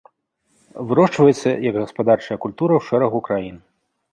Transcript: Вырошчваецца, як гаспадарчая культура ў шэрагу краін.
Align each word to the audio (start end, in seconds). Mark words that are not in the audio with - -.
Вырошчваецца, 0.91 1.49
як 1.69 1.77
гаспадарчая 1.81 2.39
культура 2.47 2.73
ў 2.79 2.89
шэрагу 2.89 3.19
краін. 3.29 3.65